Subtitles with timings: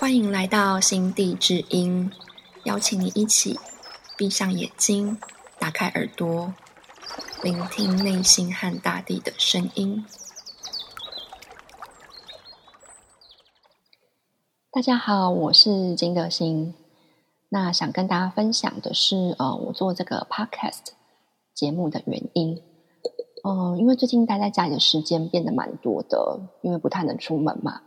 [0.00, 2.10] 欢迎来到心地之音，
[2.64, 3.58] 邀请你一起
[4.16, 5.18] 闭上眼睛，
[5.58, 6.54] 打开耳朵，
[7.42, 10.02] 聆听内心和大地的声音。
[14.70, 16.74] 大家好，我是金德心。
[17.50, 20.92] 那想跟大家分享的是，呃，我做这个 podcast
[21.52, 22.62] 节目的原因。
[23.44, 27.82] 嗯，因为最近待在家里的时间变得蛮多的，因为不太能出门嘛。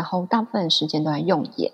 [0.00, 1.72] 然后大部分时间都在用眼。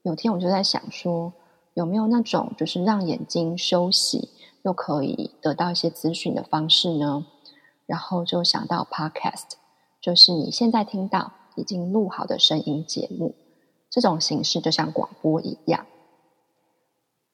[0.00, 1.34] 有天我就在想说，
[1.74, 4.30] 有没有那种就是让眼睛休息
[4.62, 7.26] 又可以得到一些资讯的方式呢？
[7.84, 9.58] 然后就想到 podcast，
[10.00, 13.34] 就是你现在听到已经录好的声音节目，
[13.90, 15.84] 这种形式就像广播一样。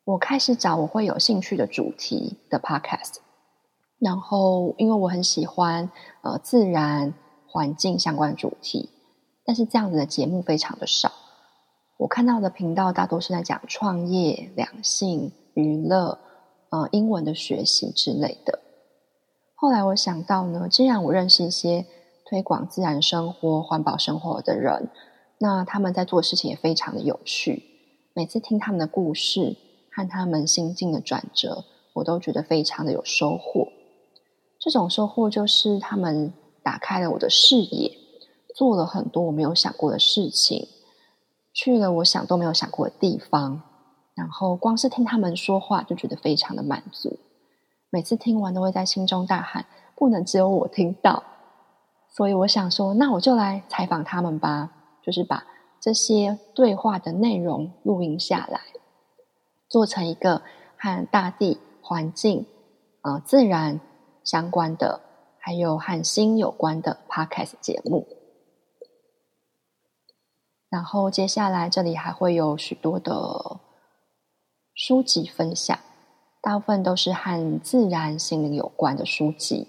[0.06, 3.18] 我开始找我会有兴趣的主题的 podcast，
[4.00, 5.88] 然后因为我很喜欢
[6.22, 7.14] 呃自然
[7.46, 8.90] 环境相关主题。
[9.46, 11.12] 但是这样子的节目非常的少，
[11.96, 16.18] 我看到的频道大多是在讲创业、两性、娱乐、
[16.70, 18.58] 呃英文的学习之类的。
[19.54, 21.86] 后来我想到呢，既然我认识一些
[22.28, 24.90] 推广自然生活、环保生活的人，
[25.38, 27.62] 那他们在做事情也非常的有趣。
[28.14, 29.56] 每次听他们的故事
[29.92, 33.68] 和他们心境的转折，我都觉得非常的有收获。
[34.58, 36.32] 这种收获就是他们
[36.64, 37.92] 打开了我的视野。
[38.56, 40.66] 做了很多我没有想过的事情，
[41.52, 43.60] 去了我想都没有想过的地方，
[44.14, 47.18] 然后光是听他们说话就觉得非常的满足。
[47.90, 51.22] 每次听完都会在心中大喊：“不能只有我听到！”
[52.08, 55.44] 所以我想说，那我就来采访他们吧，就是把
[55.78, 58.60] 这些对话的内容录音下来，
[59.68, 60.40] 做成一个
[60.78, 62.46] 和大地、环境、
[63.02, 63.80] 呃自然
[64.24, 65.02] 相关的，
[65.38, 68.06] 还有和心有关的 podcast 节目。
[70.76, 73.60] 然后接下来这里还会有许多的
[74.74, 75.78] 书籍分享，
[76.42, 79.66] 大部分都是和自然心灵有关的书籍。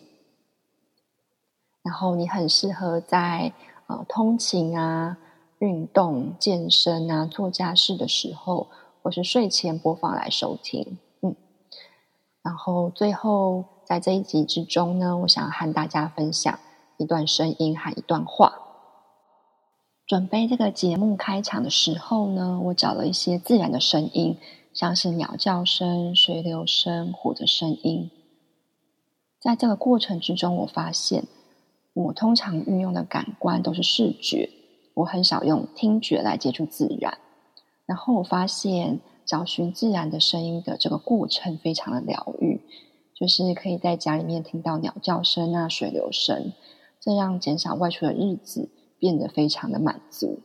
[1.81, 3.53] 然后你很适合在
[3.87, 5.17] 呃通勤啊、
[5.59, 8.67] 运动、健身啊、做家事的时候，
[9.01, 10.97] 或是睡前播放来收听。
[11.21, 11.33] 嗯，
[12.41, 16.59] 然后最后在这一集之中呢，我想和大家分享
[16.97, 18.66] 一段声音和一段话。
[20.07, 24.37] 准备这个节目开场的时候呢，我找了一些自然的声音，
[24.73, 28.09] 像是鸟叫声、水流声、火的声音。
[29.37, 31.25] 在这个过程之中，我发现
[31.93, 34.49] 我通常运用的感官都是视觉，
[34.93, 37.17] 我很少用听觉来接触自然。
[37.85, 42.61] 然后我发现找寻自然的声音的这个过程非常的疗愈，
[43.13, 46.53] 就是可以在家里面听到鸟叫声啊、水流声，
[47.01, 48.69] 这样减少外出的日子。
[48.99, 50.41] 变得非常的满足，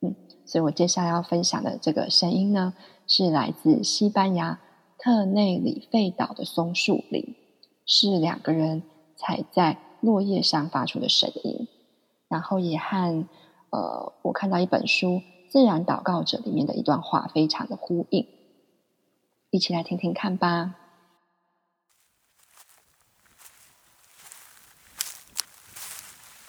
[0.00, 0.14] 嗯，
[0.46, 2.74] 所以我接下来要分享的这个声音呢，
[3.06, 4.60] 是来自西班牙
[4.98, 7.34] 特内里费岛的松树林，
[7.84, 8.82] 是两个人
[9.16, 11.66] 踩在落叶上发出的声音，
[12.28, 13.26] 然后也和
[13.70, 15.08] 呃，我看到一本书
[15.50, 18.28] 《自然祷告者》里面的一段话非常的呼应，
[19.50, 20.76] 一起来听听看吧。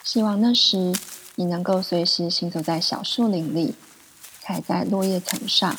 [0.04, 0.92] 希望那时。
[1.36, 3.74] 你能够随时行走在小树林里，
[4.40, 5.76] 踩在落叶层上，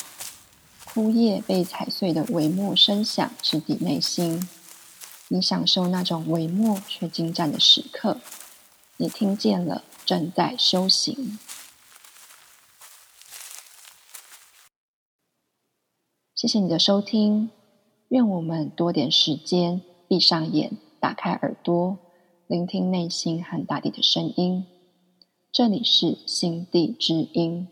[0.84, 4.50] 枯叶被踩碎的微末声响直抵内心。
[5.30, 8.20] 你享受那种微末却精湛的时刻。
[8.98, 11.40] 你听见了，正在修行。
[16.36, 17.50] 谢谢你的收听。
[18.10, 21.98] 愿我们多点时间，闭上眼，打开耳朵，
[22.46, 24.68] 聆听内心和大地的声音。
[25.58, 27.70] 这里是心地之音。